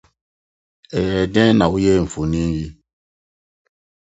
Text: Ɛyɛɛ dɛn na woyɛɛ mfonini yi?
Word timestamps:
Ɛyɛɛ 0.95 1.23
dɛn 1.33 1.51
na 1.57 1.65
woyɛɛ 1.71 1.99
mfonini 2.05 2.51
yi? 2.57 2.67